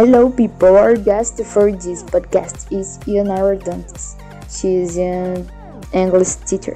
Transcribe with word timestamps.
Hello, 0.00 0.30
people. 0.32 0.80
Our 0.80 0.96
guest 0.96 1.36
for 1.44 1.68
this 1.76 2.00
podcast 2.00 2.72
is 2.72 2.96
Ianara 3.04 3.60
Dantas. 3.60 4.16
She 4.48 4.80
is 4.80 4.96
an 4.96 5.44
English 5.92 6.40
teacher. 6.48 6.72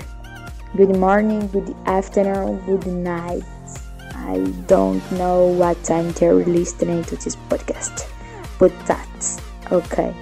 Good 0.77 0.93
morning, 1.01 1.49
good 1.49 1.73
afternoon, 1.89 2.61
good 2.69 2.85
night. 2.85 3.49
I 4.13 4.45
don't 4.69 5.01
know 5.17 5.49
what 5.57 5.81
time 5.89 6.13
they're 6.21 6.45
listening 6.45 7.01
to 7.09 7.17
this 7.17 7.33
podcast, 7.49 8.05
but 8.61 8.77
that's 8.85 9.41
okay. 9.73 10.13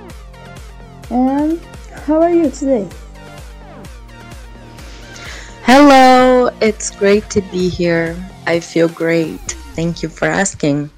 And 1.11 1.59
how 2.07 2.23
are 2.23 2.31
you 2.31 2.55
today? 2.55 2.87
Hello, 5.67 6.55
it's 6.63 6.95
great 6.95 7.27
to 7.35 7.43
be 7.51 7.69
here. 7.69 8.15
I 8.47 8.61
feel 8.61 8.87
great. 8.87 9.43
Thank 9.75 10.05
you 10.05 10.09
for 10.09 10.31
asking. 10.31 10.95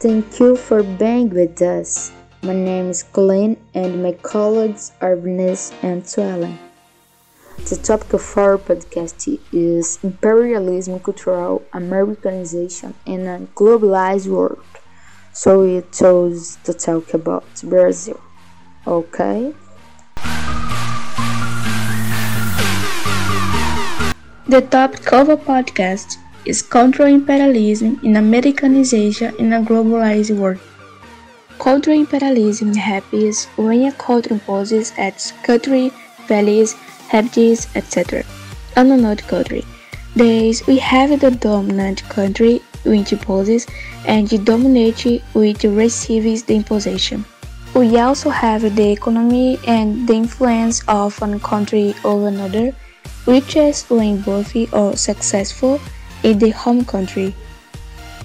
Thank 0.00 0.38
you 0.38 0.54
for 0.54 0.84
being 0.84 1.30
with 1.30 1.60
us. 1.60 2.12
My 2.42 2.54
name 2.54 2.90
is 2.90 3.02
Kaline 3.02 3.56
and 3.74 4.00
my 4.00 4.12
colleagues 4.12 4.92
are 5.00 5.16
Venice 5.16 5.72
and 5.82 6.04
Suellen. 6.04 6.56
The 7.68 7.74
topic 7.82 8.12
of 8.12 8.22
our 8.38 8.58
podcast 8.58 9.26
is 9.50 9.98
imperialism, 10.04 11.00
cultural 11.00 11.64
Americanization 11.72 12.94
in 13.06 13.26
a 13.26 13.40
globalized 13.56 14.28
world. 14.28 14.62
So 15.32 15.64
we 15.64 15.82
chose 15.90 16.58
to 16.62 16.72
talk 16.74 17.12
about 17.12 17.42
Brazil. 17.64 18.20
Okay? 18.86 19.52
The 24.46 24.62
topic 24.70 25.12
of 25.12 25.28
our 25.28 25.36
podcast 25.36 26.18
is 26.48 26.62
cultural 26.62 27.08
imperialism 27.14 28.00
in 28.02 28.16
Americanization 28.16 29.34
in 29.38 29.52
a 29.52 29.60
globalized 29.60 30.34
world. 30.34 30.58
Cultural 31.58 31.98
imperialism 31.98 32.72
happens 32.74 33.44
when 33.56 33.84
a 33.84 33.92
country 33.92 34.32
imposes 34.32 34.92
its 34.96 35.32
country, 35.42 35.92
values, 36.26 36.72
habits, 37.12 37.66
etc. 37.76 38.24
on 38.76 38.90
oh, 38.90 38.94
another 38.94 39.22
country. 39.22 39.64
Thus, 40.16 40.66
we 40.66 40.78
have 40.78 41.20
the 41.20 41.30
dominant 41.30 42.02
country 42.08 42.62
which 42.84 43.12
imposes 43.12 43.66
and 44.06 44.26
the 44.26 44.38
dominant 44.38 45.04
which 45.34 45.64
receives 45.64 46.44
the 46.44 46.54
imposition. 46.54 47.26
We 47.74 47.98
also 47.98 48.30
have 48.30 48.62
the 48.74 48.92
economy 48.92 49.58
and 49.66 50.08
the 50.08 50.14
influence 50.14 50.82
of 50.88 51.20
one 51.20 51.38
country 51.40 51.94
over 52.04 52.28
another, 52.28 52.72
which 53.26 53.56
is 53.56 53.84
when 53.90 54.22
both 54.22 54.56
are 54.72 54.96
successful 54.96 55.78
in 56.28 56.38
the 56.38 56.50
home 56.50 56.84
country. 56.84 57.34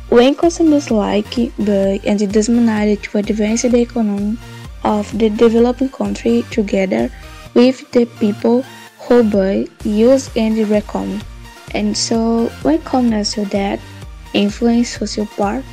When 0.10 0.36
consumers 0.36 0.92
like 0.92 1.36
buy 1.58 2.00
and 2.04 2.20
demand 2.32 3.02
to 3.04 3.18
advance 3.18 3.62
the 3.62 3.82
economy 3.82 4.38
of 4.84 5.18
the 5.18 5.30
developing 5.30 5.90
country 5.90 6.44
together 6.52 7.10
with 7.54 7.90
the 7.92 8.06
people 8.20 8.64
who 9.00 9.24
buy, 9.24 9.68
use 9.84 10.30
and 10.36 10.58
recommend. 10.70 11.24
And 11.74 11.98
so 11.98 12.50
when 12.62 12.82
commerce 12.82 13.36
so 13.36 13.46
that 13.46 13.80
influence 14.34 14.90
social 14.90 15.26
part 15.26 15.64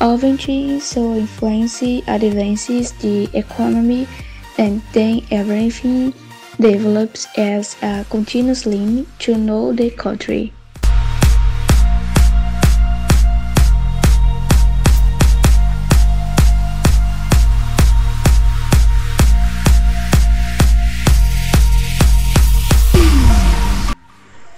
of 0.00 0.20
so 0.20 1.14
influence 1.14 1.82
advances 2.06 2.92
the 2.92 3.28
economy 3.32 4.06
and 4.58 4.82
then 4.92 5.22
everything 5.30 6.12
develops 6.60 7.26
as 7.36 7.76
a 7.82 8.04
continuous 8.10 8.66
link 8.66 9.08
to 9.18 9.36
know 9.36 9.72
the 9.72 9.90
country. 9.90 10.52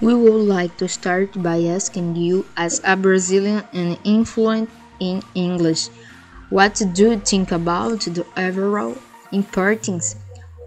We 0.07 0.13
would 0.13 0.47
like 0.47 0.77
to 0.77 0.87
start 0.87 1.35
by 1.43 1.67
asking 1.67 2.15
you, 2.15 2.45
as 2.55 2.79
a 2.85 2.95
Brazilian 2.95 3.67
and 3.73 3.99
influent 4.05 4.69
in 5.01 5.21
English, 5.35 5.89
what 6.49 6.79
do 6.93 7.11
you 7.11 7.19
think 7.19 7.51
about 7.51 8.07
the 8.07 8.25
overall 8.37 8.95
importance 9.33 10.15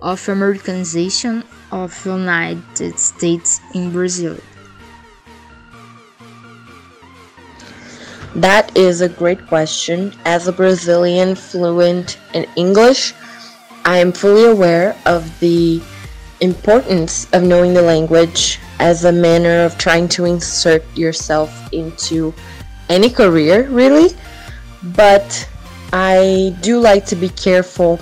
of 0.02 0.28
Americanization 0.28 1.42
of 1.72 1.96
the 2.04 2.20
United 2.20 2.98
States 2.98 3.62
in 3.72 3.90
Brazil? 3.90 4.36
That 8.36 8.76
is 8.76 9.00
a 9.00 9.08
great 9.08 9.46
question. 9.46 10.12
As 10.26 10.48
a 10.48 10.52
Brazilian 10.52 11.34
fluent 11.34 12.18
in 12.34 12.44
English, 12.56 13.14
I 13.86 14.04
am 14.04 14.12
fully 14.12 14.44
aware 14.44 14.94
of 15.06 15.24
the 15.40 15.80
importance 16.42 17.24
of 17.32 17.42
knowing 17.42 17.72
the 17.72 17.80
language 17.80 18.60
as 18.80 19.04
a 19.04 19.12
manner 19.12 19.62
of 19.62 19.76
trying 19.76 20.08
to 20.08 20.24
insert 20.24 20.82
yourself 20.96 21.50
into 21.72 22.34
any 22.88 23.10
career, 23.10 23.68
really. 23.68 24.16
But 24.82 25.48
I 25.92 26.56
do 26.62 26.80
like 26.80 27.04
to 27.06 27.16
be 27.16 27.28
careful 27.28 28.00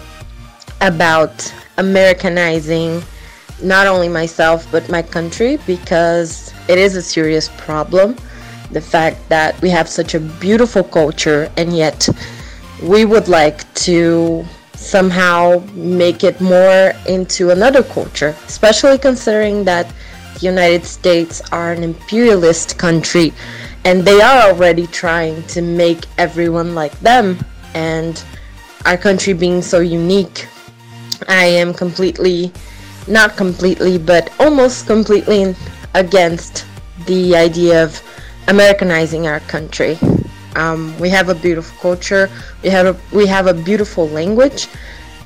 about 0.80 1.52
Americanizing 1.76 3.02
not 3.60 3.88
only 3.88 4.08
myself 4.08 4.70
but 4.70 4.88
my 4.88 5.02
country 5.02 5.58
because 5.66 6.54
it 6.68 6.78
is 6.78 6.94
a 6.94 7.02
serious 7.02 7.48
problem. 7.58 8.16
The 8.70 8.80
fact 8.80 9.28
that 9.30 9.60
we 9.60 9.70
have 9.70 9.88
such 9.88 10.14
a 10.14 10.20
beautiful 10.20 10.84
culture 10.84 11.50
and 11.56 11.76
yet 11.76 12.08
we 12.82 13.04
would 13.04 13.26
like 13.26 13.72
to 13.86 14.44
somehow 14.76 15.58
make 15.74 16.22
it 16.22 16.40
more 16.40 16.92
into 17.08 17.50
another 17.50 17.82
culture, 17.82 18.36
especially 18.46 18.98
considering 18.98 19.64
that 19.64 19.92
United 20.40 20.84
States 20.84 21.40
are 21.52 21.72
an 21.72 21.82
imperialist 21.82 22.78
country 22.78 23.32
and 23.84 24.04
they 24.04 24.20
are 24.20 24.50
already 24.50 24.86
trying 24.86 25.42
to 25.44 25.62
make 25.62 26.04
everyone 26.18 26.74
like 26.74 26.98
them. 27.00 27.38
And 27.74 28.22
our 28.86 28.96
country 28.96 29.32
being 29.32 29.62
so 29.62 29.80
unique, 29.80 30.46
I 31.28 31.44
am 31.44 31.72
completely, 31.72 32.52
not 33.06 33.36
completely, 33.36 33.98
but 33.98 34.30
almost 34.38 34.86
completely 34.86 35.54
against 35.94 36.66
the 37.06 37.36
idea 37.36 37.82
of 37.82 38.02
Americanizing 38.48 39.26
our 39.26 39.40
country. 39.40 39.98
Um, 40.56 40.98
we 40.98 41.08
have 41.10 41.28
a 41.28 41.34
beautiful 41.34 41.78
culture. 41.80 42.30
We 42.62 42.70
have 42.70 42.86
a, 42.86 43.14
we 43.14 43.26
have 43.26 43.46
a 43.46 43.54
beautiful 43.54 44.08
language, 44.08 44.68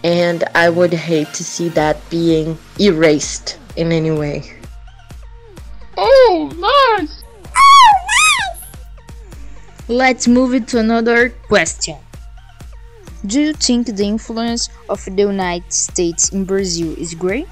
and 0.04 0.44
I 0.54 0.68
would 0.68 0.92
hate 0.92 1.32
to 1.34 1.44
see 1.44 1.68
that 1.70 1.98
being 2.10 2.58
erased 2.78 3.58
in 3.76 3.92
any 3.92 4.10
way. 4.10 4.61
Oh, 5.97 6.50
nice! 6.56 7.25
Oh, 7.54 7.92
nice! 8.06 8.60
Let's 9.88 10.26
move 10.26 10.54
it 10.54 10.66
to 10.69 10.78
another 10.78 11.30
question. 11.48 11.97
Do 13.26 13.41
you 13.41 13.53
think 13.53 13.86
the 13.86 14.04
influence 14.04 14.69
of 14.88 15.04
the 15.04 15.22
United 15.22 15.72
States 15.72 16.30
in 16.30 16.44
Brazil 16.44 16.97
is 16.98 17.14
great? 17.14 17.47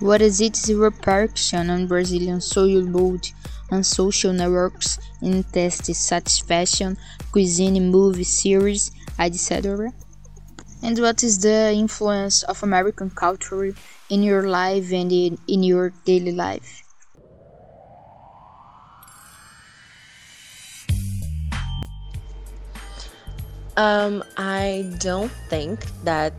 What 0.00 0.20
is 0.20 0.40
its 0.40 0.68
repercussion 0.68 1.70
on 1.70 1.86
Brazilian 1.86 2.40
social 2.40 2.82
mood, 2.82 3.28
on 3.70 3.84
social 3.84 4.32
networks, 4.32 4.98
in 5.22 5.44
tastes, 5.44 5.96
satisfaction, 5.96 6.98
cuisine, 7.32 7.90
movie, 7.90 8.24
series, 8.24 8.90
etc.? 9.18 9.92
And 10.82 10.98
what 10.98 11.22
is 11.22 11.38
the 11.38 11.72
influence 11.72 12.42
of 12.42 12.62
American 12.62 13.10
culture 13.10 13.74
in 14.10 14.22
your 14.22 14.48
life 14.48 14.92
and 14.92 15.10
in, 15.10 15.38
in 15.48 15.62
your 15.62 15.90
daily 16.04 16.32
life? 16.32 16.85
Um, 23.76 24.24
I 24.36 24.90
don't 24.98 25.30
think 25.48 25.84
that 26.04 26.32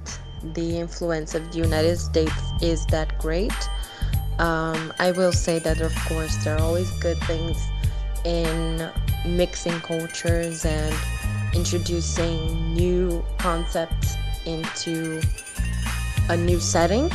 the 0.53 0.79
influence 0.79 1.35
of 1.35 1.51
the 1.51 1.59
United 1.59 1.97
States 1.97 2.33
is 2.61 2.85
that 2.87 3.19
great. 3.19 3.53
Um, 4.39 4.93
I 4.99 5.11
will 5.11 5.31
say 5.31 5.59
that, 5.59 5.81
of 5.81 5.93
course, 6.05 6.35
there 6.43 6.55
are 6.55 6.61
always 6.61 6.89
good 6.99 7.17
things 7.19 7.57
in 8.23 8.89
mixing 9.25 9.79
cultures 9.81 10.65
and 10.65 10.95
introducing 11.53 12.73
new 12.73 13.23
concepts 13.37 14.15
into 14.45 15.21
a 16.29 16.37
new 16.37 16.59
setting. 16.59 17.09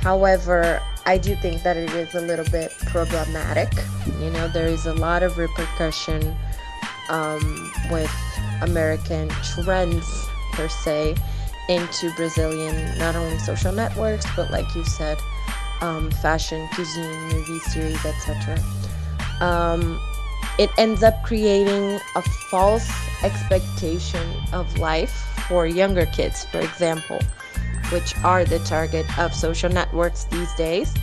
However, 0.00 0.80
I 1.06 1.18
do 1.18 1.34
think 1.36 1.62
that 1.62 1.76
it 1.76 1.90
is 1.90 2.14
a 2.14 2.20
little 2.20 2.44
bit 2.50 2.72
problematic. 2.86 3.72
You 4.20 4.30
know, 4.30 4.48
there 4.48 4.66
is 4.66 4.86
a 4.86 4.94
lot 4.94 5.22
of 5.22 5.38
repercussion 5.38 6.36
um, 7.08 7.72
with 7.90 8.10
American 8.62 9.28
trends 9.28 10.06
per 10.52 10.68
se 10.68 11.16
into 11.68 12.12
Brazilian 12.14 12.96
not 12.98 13.16
only 13.16 13.38
social 13.38 13.72
networks 13.72 14.26
but 14.36 14.50
like 14.50 14.66
you 14.74 14.84
said 14.84 15.18
um, 15.80 16.10
fashion, 16.10 16.68
cuisine, 16.72 17.28
movie 17.28 17.58
series, 17.60 18.04
etc. 18.04 18.58
Um, 19.40 20.00
it 20.58 20.70
ends 20.78 21.02
up 21.02 21.22
creating 21.22 22.00
a 22.14 22.22
false 22.50 22.88
expectation 23.22 24.26
of 24.52 24.78
life 24.78 25.12
for 25.48 25.66
younger 25.66 26.06
kids, 26.06 26.44
for 26.46 26.60
example, 26.60 27.20
which 27.90 28.16
are 28.24 28.44
the 28.44 28.58
target 28.60 29.06
of 29.18 29.34
social 29.34 29.70
networks 29.70 30.24
these 30.24 30.52
days. 30.54 30.94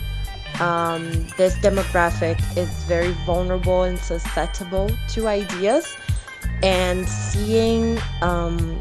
Um, 0.60 1.10
this 1.36 1.54
demographic 1.58 2.38
is 2.56 2.68
very 2.84 3.12
vulnerable 3.26 3.82
and 3.82 3.98
susceptible 3.98 4.90
to 5.10 5.28
ideas, 5.28 5.96
and 6.62 7.08
seeing 7.08 7.98
um, 8.22 8.80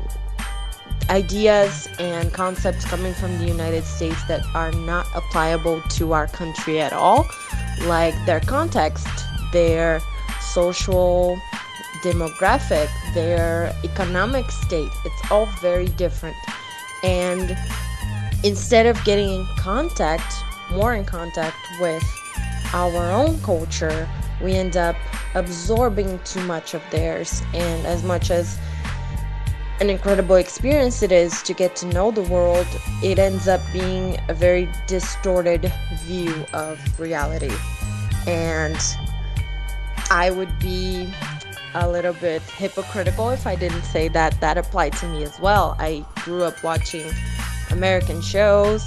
ideas 1.09 1.87
and 1.99 2.33
concepts 2.33 2.85
coming 2.85 3.13
from 3.13 3.37
the 3.39 3.45
United 3.45 3.83
States 3.83 4.21
that 4.27 4.41
are 4.53 4.71
not 4.71 5.05
applicable 5.15 5.81
to 5.89 6.13
our 6.13 6.27
country 6.27 6.79
at 6.79 6.93
all, 6.93 7.27
like 7.81 8.13
their 8.25 8.39
context, 8.39 9.07
their 9.51 9.99
social 10.41 11.37
demographic, 12.03 12.89
their 13.13 13.73
economic 13.83 14.49
state. 14.51 14.89
It's 15.05 15.31
all 15.31 15.45
very 15.61 15.87
different. 15.87 16.35
And 17.03 17.57
instead 18.43 18.85
of 18.85 19.01
getting 19.03 19.29
in 19.29 19.45
contact, 19.57 20.33
more 20.71 20.95
in 20.95 21.05
contact 21.05 21.57
with 21.79 22.03
our 22.73 23.11
own 23.11 23.39
culture, 23.41 24.07
we 24.43 24.53
end 24.53 24.77
up 24.77 24.95
absorbing 25.33 26.19
too 26.25 26.41
much 26.41 26.73
of 26.73 26.81
theirs. 26.91 27.41
And 27.53 27.85
as 27.87 28.03
much 28.03 28.29
as 28.29 28.59
an 29.79 29.89
incredible 29.89 30.35
experience 30.35 31.01
it 31.01 31.11
is 31.11 31.41
to 31.43 31.53
get 31.53 31.75
to 31.77 31.85
know 31.87 32.11
the 32.11 32.21
world, 32.23 32.67
it 33.01 33.17
ends 33.17 33.47
up 33.47 33.61
being 33.71 34.19
a 34.29 34.33
very 34.33 34.69
distorted 34.85 35.71
view 36.03 36.45
of 36.53 36.79
reality. 36.99 37.53
And 38.27 38.77
I 40.11 40.29
would 40.29 40.59
be 40.59 41.11
a 41.73 41.89
little 41.89 42.13
bit 42.13 42.41
hypocritical 42.43 43.31
if 43.31 43.47
I 43.47 43.55
didn't 43.55 43.83
say 43.83 44.07
that 44.09 44.39
that 44.41 44.57
applied 44.57 44.93
to 44.97 45.07
me 45.07 45.23
as 45.23 45.39
well. 45.39 45.75
I 45.79 46.05
grew 46.17 46.43
up 46.43 46.63
watching 46.63 47.09
American 47.71 48.21
shows, 48.21 48.83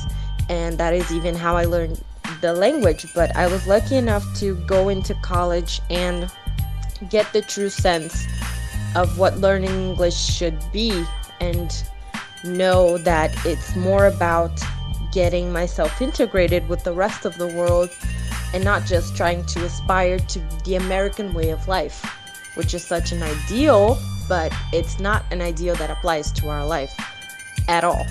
and 0.49 0.79
that 0.79 0.94
is 0.94 1.11
even 1.12 1.35
how 1.35 1.56
I 1.56 1.64
learned 1.64 2.00
the 2.40 2.52
language. 2.52 3.06
But 3.14 3.34
I 3.37 3.46
was 3.46 3.67
lucky 3.67 3.96
enough 3.96 4.25
to 4.40 4.55
go 4.67 4.88
into 4.88 5.14
college 5.17 5.81
and 5.90 6.31
get 7.11 7.32
the 7.32 7.43
true 7.43 7.69
sense 7.69 8.26
of 8.94 9.19
what 9.19 9.38
learning 9.38 9.70
English 9.70 10.17
should 10.17 10.58
be 10.73 11.05
and 11.40 11.70
know 12.44 12.99
that 12.99 13.34
it's 13.44 13.76
more 13.76 14.06
about 14.06 14.52
getting 15.12 15.52
myself 15.52 16.00
integrated 16.00 16.69
with 16.69 16.84
the 16.84 16.93
rest 16.93 17.25
of 17.25 17.37
the 17.38 17.49
world 17.49 17.90
and 18.55 18.64
not 18.64 18.84
just 18.87 19.17
trying 19.17 19.44
to 19.46 19.64
aspire 19.64 20.19
to 20.19 20.38
the 20.64 20.76
American 20.76 21.34
way 21.34 21.50
of 21.50 21.69
life, 21.69 22.05
which 22.55 22.75
is 22.75 22.84
such 22.84 23.12
an 23.12 23.22
ideal, 23.22 23.99
but 24.29 24.52
it's 24.72 24.99
not 24.99 25.25
an 25.31 25.40
ideal 25.40 25.75
that 25.76 25.90
applies 25.90 26.32
to 26.32 26.49
our 26.49 26.64
life 26.67 26.94
at 27.69 27.84
all. 27.84 28.05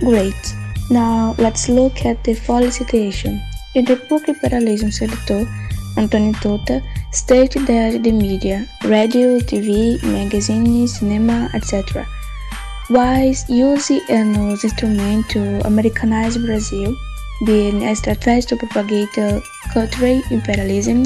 Great. 0.00 0.54
Now 0.90 1.34
let's 1.38 1.68
look 1.68 2.04
at 2.04 2.22
the 2.24 2.34
follow 2.34 2.70
situation. 2.70 3.40
In 3.74 3.84
the 3.84 3.96
book 3.96 4.28
Imperialism 4.28 4.90
Sedutor, 4.90 5.48
Antonio 5.96 6.32
Tota 6.40 6.82
stated 7.12 7.66
that 7.66 8.02
the 8.02 8.12
media, 8.12 8.66
radio, 8.84 9.38
TV, 9.38 10.02
magazines, 10.02 10.98
cinema, 10.98 11.48
etc., 11.54 12.06
was 12.90 13.48
used 13.48 13.90
as 13.90 14.10
an 14.10 14.34
instrument 14.34 15.28
to 15.30 15.64
Americanize 15.66 16.36
Brazil, 16.36 16.94
being 17.46 17.82
a 17.84 17.96
strategy 17.96 18.46
to 18.48 18.56
propagate 18.56 19.08
cultural 19.72 20.20
imperialism 20.30 21.04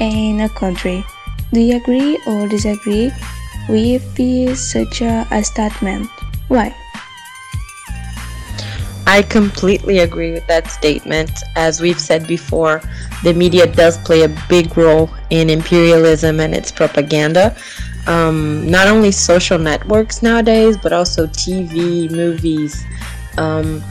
in 0.00 0.40
a 0.40 0.48
country. 0.48 1.04
Do 1.52 1.60
you 1.60 1.76
agree 1.76 2.20
or 2.26 2.46
disagree 2.46 3.10
with 3.68 4.04
such 4.56 5.00
a 5.02 5.42
statement? 5.42 6.08
Why? 6.48 6.74
I 9.08 9.22
completely 9.22 10.00
agree 10.00 10.32
with 10.32 10.46
that 10.48 10.70
statement. 10.70 11.30
As 11.56 11.80
we've 11.80 11.98
said 11.98 12.26
before, 12.26 12.82
the 13.24 13.32
media 13.32 13.66
does 13.66 13.96
play 13.96 14.24
a 14.24 14.28
big 14.50 14.76
role 14.76 15.08
in 15.30 15.48
imperialism 15.48 16.40
and 16.40 16.54
its 16.54 16.70
propaganda. 16.70 17.56
Um, 18.06 18.70
not 18.70 18.86
only 18.86 19.10
social 19.10 19.58
networks 19.58 20.22
nowadays, 20.22 20.76
but 20.76 20.92
also 20.92 21.26
TV, 21.26 22.10
movies, 22.10 22.84
um, 23.38 23.82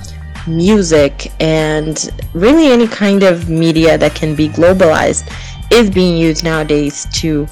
music, 0.46 1.32
and 1.40 2.12
really 2.36 2.68
any 2.68 2.88
kind 2.88 3.24
of 3.24 3.50
media 3.50 3.98
that 3.98 4.14
can 4.14 4.36
be 4.36 4.50
globalized 4.50 5.34
is 5.72 5.90
being 5.90 6.16
used 6.16 6.44
nowadays 6.44 7.08
to 7.14 7.48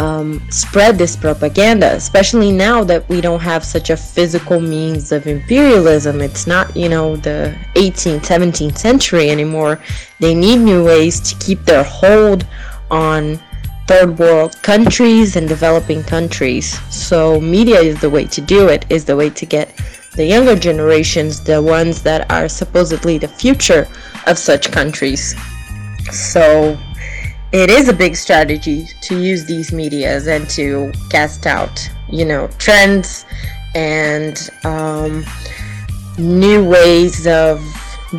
um, 0.00 0.40
spread 0.50 0.96
this 0.96 1.14
propaganda, 1.14 1.92
especially 1.94 2.50
now 2.50 2.82
that 2.84 3.06
we 3.10 3.20
don't 3.20 3.40
have 3.40 3.62
such 3.62 3.90
a 3.90 3.96
physical 3.96 4.58
means 4.58 5.12
of 5.12 5.26
imperialism. 5.26 6.22
It's 6.22 6.46
not, 6.46 6.74
you 6.74 6.88
know, 6.88 7.16
the 7.16 7.54
18th, 7.74 8.24
17th 8.24 8.78
century 8.78 9.28
anymore. 9.28 9.78
They 10.18 10.34
need 10.34 10.60
new 10.60 10.82
ways 10.82 11.20
to 11.20 11.44
keep 11.44 11.62
their 11.66 11.84
hold 11.84 12.46
on 12.90 13.38
third 13.86 14.18
world 14.18 14.56
countries 14.62 15.36
and 15.36 15.46
developing 15.46 16.02
countries. 16.02 16.80
So, 16.90 17.38
media 17.38 17.80
is 17.80 18.00
the 18.00 18.08
way 18.08 18.24
to 18.24 18.40
do 18.40 18.68
it, 18.68 18.86
is 18.88 19.04
the 19.04 19.16
way 19.16 19.28
to 19.28 19.44
get 19.44 19.78
the 20.14 20.24
younger 20.24 20.56
generations, 20.56 21.44
the 21.44 21.60
ones 21.60 22.00
that 22.02 22.30
are 22.32 22.48
supposedly 22.48 23.18
the 23.18 23.28
future 23.28 23.86
of 24.26 24.38
such 24.38 24.70
countries. 24.72 25.34
So, 26.10 26.78
it 27.52 27.68
is 27.68 27.88
a 27.88 27.92
big 27.92 28.14
strategy 28.14 28.86
to 29.02 29.18
use 29.20 29.44
these 29.44 29.72
medias 29.72 30.28
and 30.28 30.48
to 30.50 30.92
cast 31.10 31.46
out, 31.46 31.90
you 32.08 32.24
know, 32.24 32.48
trends 32.58 33.24
and 33.74 34.50
um, 34.64 35.24
new 36.16 36.64
ways 36.64 37.26
of 37.26 37.60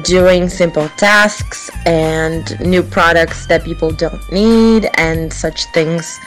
doing 0.03 0.49
simple 0.49 0.87
tasks 0.89 1.69
and 1.85 2.59
new 2.59 2.83
products 2.83 3.45
that 3.47 3.63
people 3.63 3.91
don't 3.91 4.31
need 4.31 4.89
and 4.97 5.31
such 5.31 5.65
things. 5.73 6.19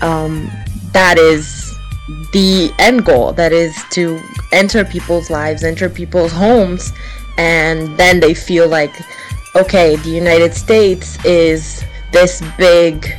Um, 0.00 0.50
that 0.92 1.18
is 1.18 1.76
the 2.32 2.72
end 2.78 3.04
goal. 3.04 3.32
That 3.32 3.52
is 3.52 3.76
to 3.90 4.20
enter 4.52 4.84
people's 4.84 5.28
lives, 5.28 5.64
enter 5.64 5.88
people's 5.88 6.32
homes, 6.32 6.92
and 7.36 7.96
then 7.96 8.20
they 8.20 8.34
feel 8.34 8.68
like, 8.68 8.94
okay, 9.56 9.96
the 9.96 10.10
United 10.10 10.54
States 10.54 11.22
is 11.24 11.84
this 12.12 12.42
big 12.56 13.14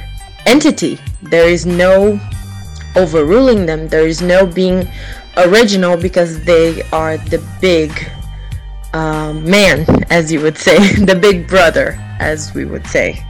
entity. 0.45 0.99
There 1.21 1.49
is 1.49 1.65
no 1.65 2.19
overruling 2.95 3.65
them, 3.65 3.87
there 3.87 4.07
is 4.07 4.21
no 4.21 4.45
being 4.45 4.87
original 5.37 5.95
because 5.95 6.43
they 6.43 6.81
are 6.91 7.17
the 7.17 7.39
big 7.61 7.91
um, 8.93 9.47
man, 9.49 9.85
as 10.09 10.31
you 10.31 10.41
would 10.41 10.57
say, 10.57 10.77
the 11.05 11.15
big 11.15 11.47
brother, 11.47 11.97
as 12.19 12.53
we 12.53 12.65
would 12.65 12.85
say 12.87 13.23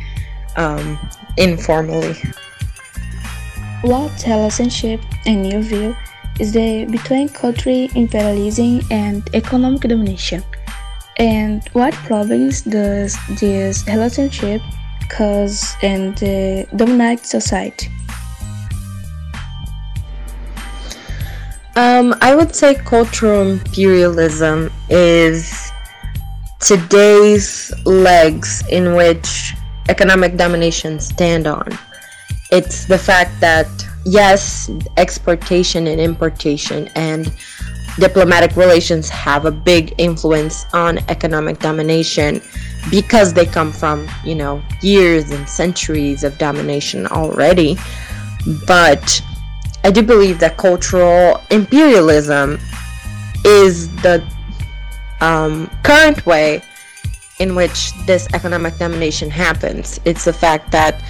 um, 0.55 0.97
informally. 1.37 2.15
What 3.81 4.11
relationship, 4.25 5.01
in 5.25 5.45
your 5.45 5.61
view, 5.61 5.95
is 6.39 6.53
the 6.53 6.85
between 6.85 7.29
country 7.29 7.89
imperialism 7.95 8.81
and 8.91 9.23
economic 9.33 9.81
domination? 9.81 10.43
And 11.17 11.67
what 11.73 11.93
problems 11.93 12.61
does 12.61 13.17
this 13.39 13.85
relationship 13.87 14.61
cause 15.09 15.75
and 15.81 16.15
uh, 16.23 16.63
dominate 16.75 17.25
society? 17.25 17.89
Um, 21.75 22.15
I 22.21 22.35
would 22.35 22.55
say 22.55 22.75
cultural 22.75 23.51
imperialism 23.51 24.71
is 24.89 25.71
today's 26.59 27.71
legs 27.85 28.63
in 28.69 28.95
which 28.95 29.53
economic 29.87 30.35
domination 30.35 30.99
stand 30.99 31.47
on. 31.47 31.77
It's 32.51 32.85
the 32.85 32.97
fact 32.97 33.39
that 33.39 33.67
yes, 34.05 34.69
exportation 34.97 35.87
and 35.87 36.01
importation 36.01 36.89
and 36.95 37.31
diplomatic 37.99 38.55
relations 38.55 39.09
have 39.09 39.45
a 39.45 39.51
big 39.51 39.93
influence 39.97 40.65
on 40.73 40.97
economic 41.09 41.59
domination 41.59 42.41
because 42.89 43.33
they 43.33 43.45
come 43.45 43.71
from, 43.71 44.07
you 44.25 44.35
know, 44.35 44.61
years 44.81 45.31
and 45.31 45.47
centuries 45.47 46.23
of 46.23 46.37
domination 46.37 47.07
already. 47.07 47.77
But 48.65 49.21
I 49.83 49.91
do 49.91 50.01
believe 50.01 50.39
that 50.39 50.57
cultural 50.57 51.41
imperialism 51.51 52.59
is 53.45 53.89
the 54.01 54.23
um, 55.21 55.69
current 55.83 56.25
way 56.25 56.61
in 57.39 57.55
which 57.55 57.91
this 58.05 58.27
economic 58.33 58.77
domination 58.77 59.29
happens. 59.29 59.99
It's 60.05 60.25
the 60.25 60.33
fact 60.33 60.71
that 60.71 61.01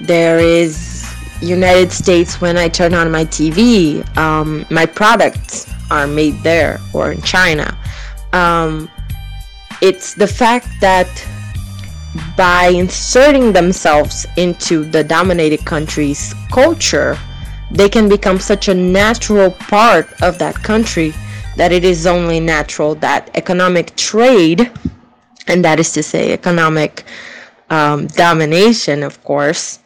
there 0.00 0.38
is 0.38 1.00
United 1.40 1.90
States, 1.90 2.40
when 2.40 2.58
I 2.58 2.68
turn 2.68 2.92
on 2.94 3.10
my 3.10 3.24
TV, 3.24 4.04
um, 4.16 4.66
my 4.70 4.84
products 4.84 5.70
are 5.90 6.06
made 6.06 6.42
there 6.42 6.78
or 6.92 7.12
in 7.12 7.22
China. 7.22 7.76
Um, 8.32 8.90
it's 9.80 10.14
the 10.14 10.26
fact 10.26 10.68
that 10.80 11.08
by 12.36 12.68
inserting 12.68 13.52
themselves 13.52 14.26
into 14.36 14.84
the 14.84 15.04
dominated 15.04 15.64
country's 15.64 16.34
culture, 16.50 17.16
they 17.70 17.88
can 17.88 18.08
become 18.08 18.38
such 18.38 18.68
a 18.68 18.74
natural 18.74 19.50
part 19.50 20.08
of 20.22 20.38
that 20.38 20.56
country 20.56 21.14
that 21.56 21.72
it 21.72 21.84
is 21.84 22.06
only 22.06 22.40
natural 22.40 22.94
that 22.96 23.30
economic 23.34 23.94
trade, 23.96 24.70
and 25.46 25.64
that 25.64 25.78
is 25.78 25.92
to 25.92 26.02
say, 26.02 26.32
economic 26.32 27.04
um, 27.70 28.06
domination, 28.08 29.02
of 29.02 29.22
course, 29.24 29.78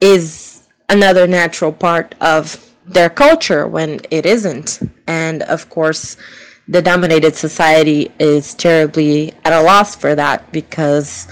is 0.00 0.68
another 0.88 1.26
natural 1.26 1.72
part 1.72 2.14
of 2.20 2.62
their 2.86 3.10
culture 3.10 3.66
when 3.66 4.00
it 4.10 4.24
isn't. 4.26 4.80
And 5.06 5.42
of 5.44 5.68
course, 5.68 6.16
the 6.68 6.82
dominated 6.82 7.36
society 7.36 8.10
is 8.18 8.54
terribly 8.54 9.32
at 9.44 9.52
a 9.52 9.62
loss 9.62 9.94
for 9.94 10.14
that 10.14 10.50
because 10.52 11.28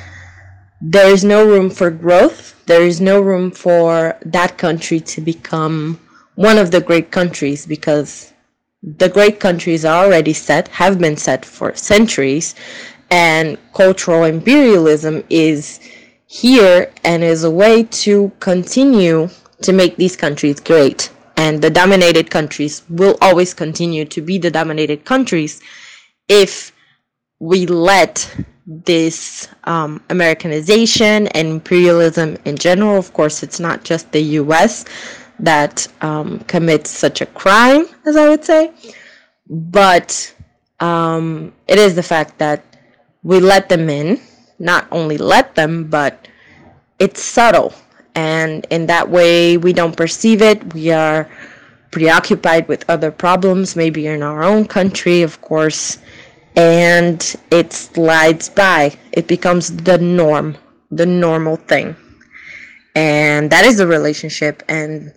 there 0.80 1.10
is 1.10 1.24
no 1.24 1.46
room 1.46 1.70
for 1.70 1.90
growth. 1.90 2.54
There 2.66 2.82
is 2.82 3.00
no 3.00 3.20
room 3.20 3.50
for 3.50 4.16
that 4.24 4.58
country 4.58 5.00
to 5.00 5.20
become 5.20 5.98
one 6.34 6.58
of 6.58 6.70
the 6.70 6.80
great 6.80 7.10
countries 7.10 7.66
because 7.66 8.32
the 8.82 9.08
great 9.08 9.40
countries 9.40 9.84
are 9.84 10.04
already 10.04 10.32
set, 10.32 10.68
have 10.68 10.98
been 10.98 11.16
set 11.16 11.44
for 11.44 11.74
centuries, 11.74 12.54
and 13.10 13.58
cultural 13.72 14.24
imperialism 14.24 15.24
is 15.30 15.80
here 16.26 16.92
and 17.04 17.22
is 17.24 17.44
a 17.44 17.50
way 17.50 17.84
to 17.84 18.30
continue 18.40 19.28
to 19.62 19.72
make 19.72 19.96
these 19.96 20.16
countries 20.16 20.60
great. 20.60 21.10
And 21.36 21.60
the 21.60 21.70
dominated 21.70 22.30
countries 22.30 22.82
will 22.88 23.16
always 23.20 23.54
continue 23.54 24.04
to 24.06 24.20
be 24.22 24.38
the 24.38 24.50
dominated 24.50 25.04
countries 25.04 25.60
if 26.28 26.72
we 27.40 27.66
let 27.66 28.30
this 28.66 29.48
um, 29.64 30.02
Americanization 30.08 31.26
and 31.28 31.48
imperialism 31.48 32.38
in 32.44 32.56
general, 32.56 32.96
of 32.96 33.12
course, 33.12 33.42
it's 33.42 33.60
not 33.60 33.84
just 33.84 34.10
the 34.12 34.22
US 34.40 34.84
that 35.38 35.86
um, 36.00 36.38
commits 36.40 36.90
such 36.90 37.20
a 37.20 37.26
crime, 37.26 37.86
as 38.06 38.16
I 38.16 38.28
would 38.28 38.44
say, 38.44 38.72
but 39.48 40.34
um, 40.80 41.52
it 41.68 41.78
is 41.78 41.94
the 41.94 42.02
fact 42.02 42.38
that 42.38 42.64
we 43.22 43.40
let 43.40 43.68
them 43.68 43.90
in, 43.90 44.20
not 44.58 44.86
only 44.90 45.18
let 45.18 45.54
them, 45.54 45.84
but 45.84 46.28
it's 46.98 47.22
subtle. 47.22 47.74
And 48.14 48.66
in 48.70 48.86
that 48.86 49.10
way, 49.10 49.56
we 49.56 49.72
don't 49.72 49.96
perceive 49.96 50.40
it. 50.42 50.72
We 50.74 50.90
are 50.90 51.28
preoccupied 51.90 52.68
with 52.68 52.84
other 52.88 53.10
problems, 53.10 53.76
maybe 53.76 54.06
in 54.06 54.22
our 54.22 54.42
own 54.42 54.66
country, 54.66 55.22
of 55.22 55.40
course 55.40 55.98
and 56.56 57.36
it 57.50 57.72
slides 57.72 58.48
by. 58.48 58.96
It 59.12 59.26
becomes 59.26 59.76
the 59.76 59.98
norm, 59.98 60.56
the 60.90 61.06
normal 61.06 61.56
thing. 61.56 61.96
And 62.94 63.50
that 63.50 63.64
is 63.64 63.78
the 63.78 63.86
relationship. 63.86 64.62
And 64.68 65.12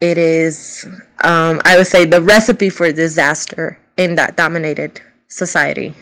it 0.00 0.18
is, 0.18 0.86
um, 1.24 1.60
I 1.64 1.76
would 1.76 1.86
say, 1.86 2.04
the 2.04 2.20
recipe 2.20 2.68
for 2.68 2.92
disaster 2.92 3.78
in 3.96 4.14
that 4.16 4.36
dominated 4.36 5.00
society. 5.28 5.94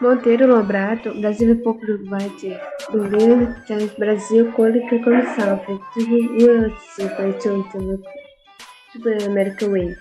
Monteiro 0.00 0.46
Lobrato, 0.46 1.12
Brasil 1.20 1.56
Popular 1.62 1.98
Bate, 1.98 2.60
Governo 2.92 3.54
Times 3.66 3.92
Brasil, 3.98 4.52
Cônica 4.52 5.02
Comissão, 5.02 5.60
UFC, 6.38 7.08
Paiton, 7.16 7.64
Super 8.92 9.16
American 9.26 9.72
Way, 9.72 9.96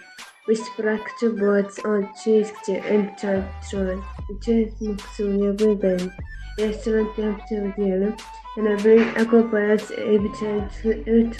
which 0.45 0.59
black 0.77 1.01
to 1.19 1.31
boards 1.35 1.79
on 1.79 2.07
Tuesday 2.21 2.81
and 2.85 3.17
Tron, 3.17 4.03
James 4.41 4.73
Muxunia 4.79 5.59
Wimbledon, 5.59 6.11
Restaurant 6.59 7.15
Temptation 7.15 7.73
Dealer, 7.75 8.15
and 8.57 8.69
I 8.69 8.75
bring 8.81 9.01
acrobats, 9.15 9.89
evidence, 9.91 10.73
and 10.83 11.33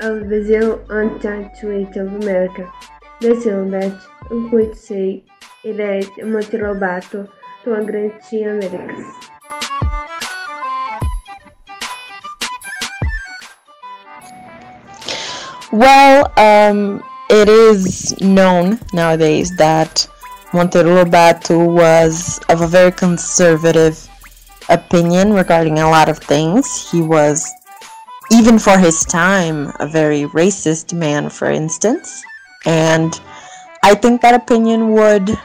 of 0.00 0.28
Brazil 0.28 0.84
on 0.90 1.18
Tatuate 1.20 1.96
of 1.96 2.14
America. 2.14 2.70
Brasil, 3.20 3.68
that, 3.70 3.98
um 4.30 4.50
could 4.50 4.76
say, 4.76 5.24
ele 5.64 5.80
é 5.80 6.24
Monteiro 6.24 6.74
Lobato, 6.74 7.28
to 7.64 7.74
a 7.74 7.82
grande 7.82 8.44
Américas. 8.44 9.04
Well, 15.72 16.32
um, 16.36 17.02
it 17.28 17.48
is 17.48 18.18
known 18.20 18.78
nowadays 18.92 19.54
that 19.56 20.08
Monteiro 20.52 21.04
Lobato 21.04 21.58
was 21.66 22.38
of 22.48 22.60
a 22.60 22.66
very 22.66 22.92
conservative 22.92 24.08
opinion 24.68 25.32
regarding 25.32 25.78
a 25.78 25.90
lot 25.90 26.08
of 26.08 26.18
things. 26.18 26.90
He 26.90 27.02
was, 27.02 27.50
even 28.30 28.58
for 28.58 28.78
his 28.78 29.04
time, 29.04 29.72
a 29.80 29.86
very 29.86 30.24
racist 30.24 30.92
man, 30.92 31.30
for 31.30 31.50
instance. 31.50 32.22
And 32.64 33.18
I 33.82 33.94
think 33.94 34.20
that 34.22 34.34
opinion 34.34 34.92
would 34.92 35.38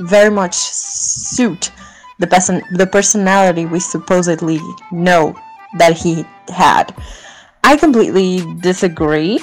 very 0.00 0.30
much 0.30 0.54
suit 0.54 1.70
the 2.18 2.26
person 2.26 2.62
the 2.72 2.86
personality 2.86 3.66
we 3.66 3.80
supposedly 3.80 4.60
know 4.92 5.34
that 5.78 5.96
he 5.96 6.24
had. 6.48 6.94
I 7.64 7.76
completely 7.76 8.42
disagree 8.60 9.40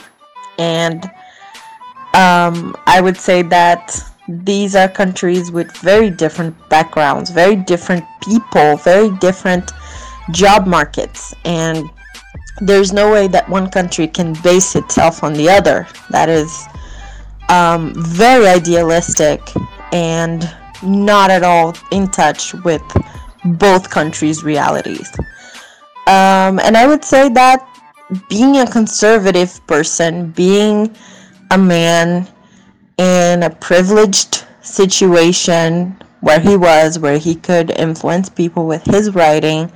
and 0.58 1.04
um, 2.14 2.76
I 2.88 3.02
would 3.02 3.18
say 3.18 3.42
that 3.44 4.02
these 4.28 4.76
are 4.76 4.88
countries 4.88 5.52
with 5.52 5.76
very 5.78 6.10
different 6.10 6.56
backgrounds, 6.70 7.30
very 7.32 7.56
different 7.56 8.06
people, 8.22 8.78
very 8.78 9.10
different 9.18 9.72
job 10.32 10.68
markets, 10.68 11.34
and 11.46 11.90
there's 12.62 12.92
no 12.94 13.12
way 13.12 13.28
that 13.28 13.48
one 13.50 13.70
country 13.70 14.08
can 14.08 14.34
base 14.44 14.76
itself 14.76 15.24
on 15.24 15.34
the 15.34 15.50
other. 15.50 15.88
That 16.10 16.30
is 16.30 16.66
um, 17.50 17.94
very 17.96 18.48
idealistic 18.48 19.42
and 19.92 20.50
not 20.84 21.32
at 21.32 21.44
all 21.44 21.76
in 21.92 22.08
touch 22.10 22.54
with 22.54 22.82
both 23.44 23.90
countries' 23.90 24.44
realities. 24.44 25.10
Um, 26.08 26.60
and 26.60 26.76
I 26.76 26.88
would 26.88 27.04
say 27.04 27.30
that 27.30 27.66
being 28.30 28.58
a 28.58 28.68
conservative 28.68 29.66
person, 29.68 30.32
being 30.32 30.96
a 31.52 31.58
man 31.58 32.28
in 32.98 33.44
a 33.44 33.50
privileged 33.50 34.46
situation 34.62 35.96
where 36.22 36.40
he 36.40 36.58
was, 36.58 37.00
where 37.00 37.18
he 37.18 37.36
could 37.36 37.72
influence 37.72 38.30
people 38.30 38.66
with 38.66 38.84
his 38.84 39.16
writing, 39.16 39.72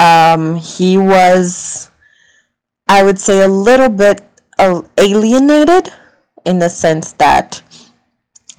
um, 0.00 0.56
he 0.56 0.96
was, 0.96 1.90
I 2.88 3.02
would 3.02 3.18
say, 3.18 3.42
a 3.42 3.48
little 3.48 3.88
bit 3.88 4.22
alienated 4.58 5.92
in 6.46 6.58
the 6.58 6.70
sense 6.70 7.12
that 7.14 7.62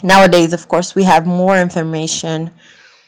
nowadays, 0.03 0.53
of 0.53 0.67
course, 0.67 0.95
we 0.95 1.03
have 1.03 1.25
more 1.25 1.57
information 1.57 2.51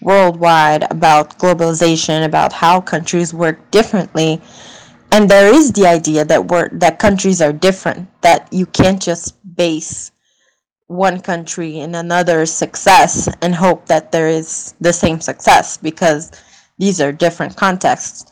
worldwide 0.01 0.91
about 0.91 1.37
globalization, 1.37 2.25
about 2.25 2.51
how 2.51 2.81
countries 2.81 3.33
work 3.33 3.69
differently. 3.69 4.41
And 5.11 5.29
there 5.29 5.53
is 5.53 5.71
the 5.71 5.85
idea 5.85 6.25
that 6.25 6.47
we're, 6.47 6.69
that 6.79 6.97
countries 6.97 7.41
are 7.41 7.53
different, 7.53 8.09
that 8.21 8.51
you 8.51 8.65
can't 8.65 9.01
just 9.01 9.35
base 9.55 10.11
one 10.87 11.21
country 11.21 11.79
in 11.79 11.95
another's 11.95 12.51
success 12.51 13.29
and 13.41 13.55
hope 13.55 13.85
that 13.85 14.11
there 14.11 14.27
is 14.27 14.73
the 14.81 14.91
same 14.91 15.21
success 15.21 15.77
because 15.77 16.31
these 16.79 16.99
are 16.99 17.11
different 17.11 17.55
contexts. 17.55 18.25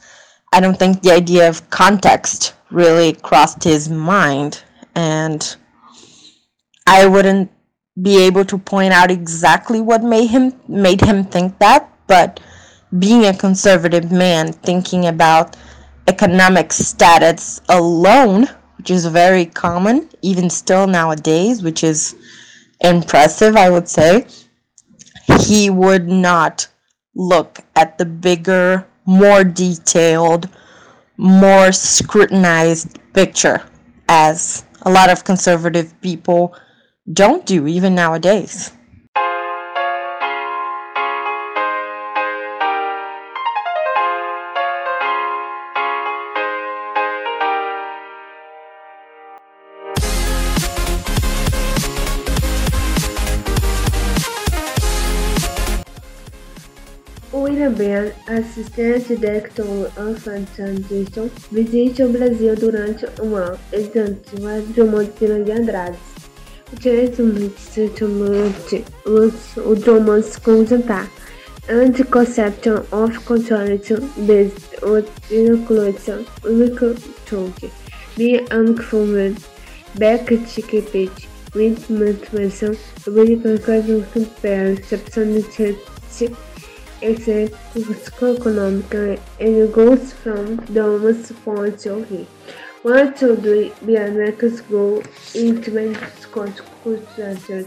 I 0.52 0.60
don't 0.60 0.78
think 0.78 1.02
the 1.02 1.12
idea 1.12 1.48
of 1.48 1.70
context 1.70 2.56
really 2.72 3.14
crossed 3.14 3.64
his 3.64 3.90
mind 3.90 4.64
and 4.96 5.56
I 6.88 7.06
wouldn't 7.06 7.52
be 8.02 8.24
able 8.24 8.46
to 8.46 8.58
point 8.58 8.94
out 8.94 9.12
exactly 9.12 9.82
what 9.82 10.04
made 10.04 10.28
him 10.28 10.54
made 10.68 11.02
him 11.02 11.24
think 11.24 11.60
that, 11.60 11.92
but 12.08 12.40
being 12.98 13.26
a 13.26 13.38
conservative 13.38 14.12
man 14.12 14.52
thinking 14.52 15.06
about 15.08 15.56
economic 16.08 16.74
status 16.74 17.62
alone, 17.70 18.48
which 18.78 18.90
is 18.90 19.06
very 19.06 19.46
common 19.46 20.10
even 20.22 20.50
still 20.50 20.88
nowadays, 20.88 21.62
which 21.62 21.84
is 21.84 22.16
impressive, 22.82 23.56
I 23.56 23.70
would 23.70 23.88
say, 23.88 24.26
he 25.42 25.70
would 25.70 26.08
not 26.08 26.68
look 27.16 27.60
at 27.76 27.98
the 27.98 28.06
bigger, 28.06 28.88
more 29.06 29.44
detailed, 29.44 30.50
more 31.20 31.74
scrutinized 31.74 32.98
picture, 33.14 33.62
as 34.08 34.64
a 34.84 34.90
lot 34.90 35.10
of 35.10 35.26
conservative 35.26 35.94
people 36.00 36.56
don't 37.12 37.46
do 37.46 37.68
even 37.68 37.94
nowadays. 37.94 38.72
assistente 58.40 59.16
Decton 59.16 59.88
Anson 59.98 60.46
Dixon 60.90 61.30
visite 61.52 62.04
o 62.04 62.10
Brasil 62.10 62.56
durante 62.56 63.06
um 63.22 63.36
ano, 63.36 63.58
exante 63.72 64.40
mais 64.42 64.68
de 64.74 64.84
Montina 64.84 65.44
de 65.44 65.52
Andrade. 65.52 65.98
Diretamente 66.74 67.92
o 69.58 69.76
Drummond's 69.76 70.38
com 70.38 70.66
jantar. 70.66 71.10
Anticonception 71.70 72.84
of 72.92 73.20
Controlling 73.26 73.80
Based 74.26 74.84
on 74.84 75.04
Inoculation 75.30 76.26
Recruiting. 76.44 77.54
The 78.16 78.46
Uncommon 78.52 79.36
Back 79.96 80.36
Ticket 80.48 80.92
Page 80.92 81.30
with 81.54 81.90
Mathematics 81.90 83.08
um 83.08 84.04
Conception 84.14 85.44
Test 85.52 86.49
perception, 87.00 87.50
econômica 87.76 89.20
and 89.40 89.56
it 89.56 89.72
goes 89.72 90.14
from 90.14 90.58
Thomas 90.68 91.32
point 91.44 91.86
of 91.86 92.08
view. 92.08 92.28
One 92.84 93.14
to 93.16 93.36
three 93.36 93.72
biometrics 93.84 94.62
go 94.70 95.04
into 95.36 95.72
culture. 96.84 97.66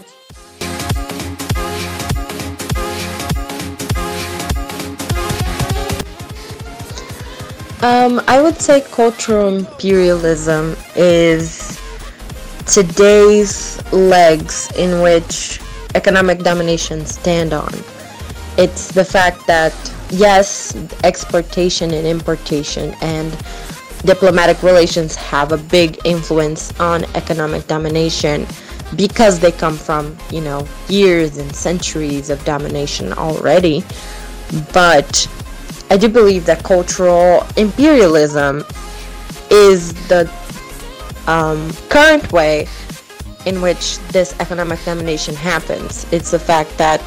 Um, 7.83 8.23
I 8.29 8.41
would 8.41 8.61
say 8.61 8.81
cultural 8.93 9.57
imperialism 9.57 10.77
is 10.95 11.81
today's 12.65 13.83
legs 13.93 14.71
in 14.77 15.03
which 15.03 15.61
economic 15.95 16.39
domination 16.39 17.05
stand 17.07 17.53
on. 17.53 17.75
It's 18.59 18.93
the 18.93 19.05
fact 19.05 19.47
that 19.47 19.73
yes, 20.11 20.77
exportation 21.05 21.93
and 21.93 22.07
importation 22.07 22.95
and 23.01 23.37
diplomatic 24.05 24.63
relations 24.63 25.15
have 25.17 25.53
a 25.53 25.59
big 25.59 25.99
influence 26.05 26.79
on 26.81 27.05
economic 27.15 27.67
domination 27.67 28.47
because 28.97 29.41
they 29.41 29.53
come 29.53 29.77
from, 29.77 30.17
you 30.31 30.41
know, 30.41 30.67
years 30.89 31.39
and 31.39 31.55
centuries 31.55 32.29
of 32.29 32.45
domination 32.45 33.13
already. 33.15 33.83
But 34.73 35.27
I 35.91 35.97
do 35.97 36.09
believe 36.09 36.45
that 36.47 36.63
cultural 36.63 37.47
imperialism 37.57 38.65
is 39.51 39.95
the 40.09 40.31
um, 41.27 41.73
current 41.89 42.33
way 42.33 42.69
in 43.47 43.61
which 43.63 43.99
this 44.09 44.39
economic 44.41 44.85
domination 44.85 45.35
happens. 45.35 46.07
It's 46.13 46.31
the 46.31 46.39
fact 46.39 46.77
that 46.79 47.01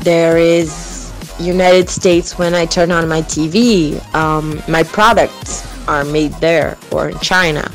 there 0.00 0.36
is 0.38 1.12
United 1.38 1.88
States 1.88 2.38
when 2.38 2.54
I 2.54 2.66
turn 2.66 2.90
on 2.90 3.08
my 3.08 3.22
TV, 3.22 4.02
um, 4.14 4.62
my 4.68 4.82
products 4.82 5.66
are 5.88 6.04
made 6.04 6.32
there 6.34 6.76
or 6.90 7.10
in 7.10 7.18
China. 7.18 7.70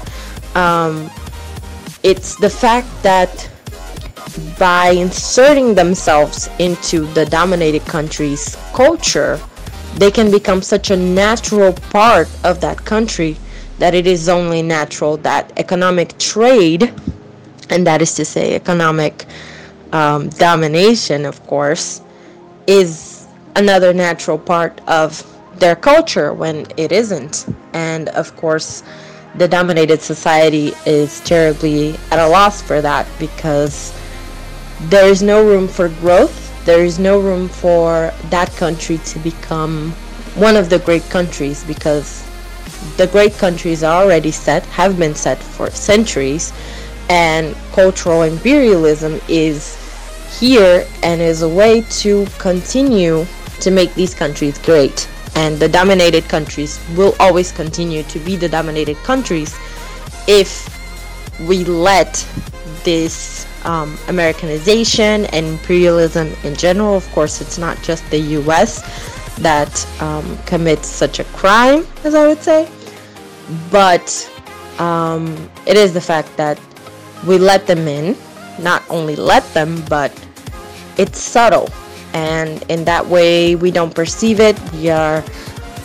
Um, 0.55 1.09
it's 2.03 2.35
the 2.37 2.49
fact 2.49 2.87
that 3.03 3.49
by 4.57 4.91
inserting 4.91 5.75
themselves 5.75 6.49
into 6.59 7.05
the 7.13 7.25
dominated 7.25 7.85
country's 7.85 8.55
culture, 8.73 9.39
they 9.95 10.11
can 10.11 10.31
become 10.31 10.61
such 10.61 10.91
a 10.91 10.95
natural 10.95 11.73
part 11.73 12.29
of 12.43 12.61
that 12.61 12.77
country 12.85 13.35
that 13.79 13.93
it 13.93 14.05
is 14.05 14.29
only 14.29 14.61
natural 14.61 15.17
that 15.17 15.51
economic 15.57 16.17
trade, 16.19 16.93
and 17.69 17.87
that 17.87 18.01
is 18.01 18.13
to 18.15 18.25
say, 18.25 18.55
economic 18.55 19.25
um, 19.91 20.29
domination, 20.29 21.25
of 21.25 21.41
course, 21.47 22.01
is 22.69 23.25
another 23.55 23.93
natural 23.93 24.37
part 24.37 24.79
of 24.87 25.09
their 25.59 25.75
culture 25.75 26.33
when 26.33 26.67
it 26.77 26.91
isn't. 26.91 27.47
And 27.73 28.09
of 28.09 28.35
course, 28.35 28.83
the 29.35 29.47
dominated 29.47 30.01
society 30.01 30.73
is 30.85 31.19
terribly 31.21 31.97
at 32.11 32.19
a 32.19 32.27
loss 32.27 32.61
for 32.61 32.81
that 32.81 33.07
because 33.19 33.93
there 34.83 35.07
is 35.09 35.21
no 35.21 35.43
room 35.45 35.67
for 35.67 35.89
growth 35.89 36.49
there 36.69 36.85
is 36.85 36.99
no 36.99 37.19
room 37.19 37.47
for 37.47 38.13
that 38.29 38.47
country 38.57 38.99
to 38.99 39.17
become 39.19 39.91
one 40.35 40.55
of 40.55 40.69
the 40.69 40.77
great 40.79 41.01
countries 41.09 41.63
because 41.63 42.23
the 42.97 43.07
great 43.07 43.33
countries 43.39 43.81
are 43.83 44.03
already 44.03 44.29
set, 44.29 44.63
have 44.67 44.99
been 44.99 45.15
set 45.15 45.39
for 45.39 45.71
centuries, 45.71 46.53
and 47.09 47.55
cultural 47.71 48.21
imperialism 48.21 49.19
is 49.27 49.78
here 50.39 50.85
and 51.03 51.21
is 51.21 51.41
a 51.41 51.49
way 51.49 51.81
to 52.01 52.25
continue 52.37 53.25
to 53.61 53.71
make 53.71 53.93
these 53.95 54.13
countries 54.13 54.57
great. 54.59 55.09
And 55.35 55.57
the 55.57 55.69
dominated 55.69 56.27
countries 56.27 56.79
will 56.95 57.15
always 57.19 57.51
continue 57.51 58.03
to 58.03 58.19
be 58.19 58.35
the 58.35 58.49
dominated 58.49 58.97
countries 58.97 59.55
if 60.27 60.67
we 61.47 61.63
let 61.63 62.25
this 62.83 63.47
um, 63.65 63.97
Americanization 64.07 65.25
and 65.27 65.45
imperialism 65.45 66.33
in 66.43 66.55
general. 66.55 66.95
Of 66.95 67.09
course, 67.11 67.41
it's 67.41 67.57
not 67.57 67.81
just 67.83 68.09
the 68.09 68.19
US 68.39 68.81
that 69.37 69.87
um, 70.01 70.37
commits 70.45 70.87
such 70.87 71.19
a 71.19 71.23
crime, 71.25 71.85
as 72.03 72.15
I 72.15 72.27
would 72.27 72.41
say, 72.41 72.69
but 73.71 74.29
um, 74.79 75.49
it 75.65 75.77
is 75.77 75.93
the 75.93 76.01
fact 76.01 76.35
that 76.37 76.59
we 77.25 77.37
let 77.37 77.67
them 77.67 77.87
in. 77.87 78.15
Not 78.61 78.83
only 78.89 79.15
let 79.15 79.43
them, 79.53 79.83
but 79.89 80.11
it's 80.97 81.19
subtle, 81.19 81.69
and 82.13 82.63
in 82.69 82.85
that 82.85 83.07
way, 83.07 83.55
we 83.55 83.71
don't 83.71 83.93
perceive 83.95 84.39
it. 84.39 84.59
We 84.73 84.89
are 84.89 85.21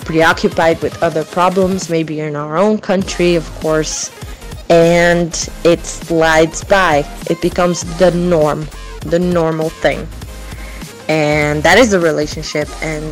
preoccupied 0.05 0.83
with 0.83 1.03
other 1.03 1.25
problems, 1.25 1.89
maybe 1.89 2.21
in 2.21 2.37
our 2.37 2.57
own 2.57 2.79
country, 2.79 3.37
of 3.37 3.49
course 3.61 4.11
and 4.71 5.49
it 5.65 5.85
slides 5.85 6.65
by. 6.65 7.05
It 7.29 7.41
becomes 7.41 7.83
the 7.99 8.11
norm, 8.13 8.67
the 9.01 9.19
normal 9.19 9.69
thing. 9.69 10.07
And 11.09 11.63
that 11.63 11.79
is 11.79 11.91
the 11.91 12.01
relationship, 12.01 12.69
and 12.83 13.05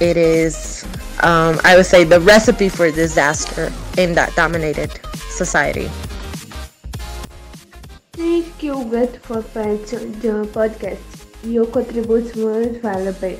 it 0.00 0.16
is, 0.16 0.84
um, 1.22 1.60
I 1.62 1.76
would 1.76 1.86
say, 1.86 2.04
the 2.04 2.20
recipe 2.20 2.68
for 2.68 2.90
disaster 2.90 3.72
in 3.98 4.14
that 4.14 4.34
dominated 4.34 4.98
society. 5.28 5.90
You, 8.66 8.84
Gut, 8.90 9.18
for 9.22 9.42
part 9.42 9.86
the 9.86 10.32
podcast. 10.56 11.26
Your 11.44 11.66
contribution 11.66 12.44
was 12.44 12.78
valuable. 12.78 13.38